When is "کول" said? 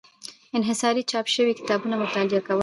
2.47-2.59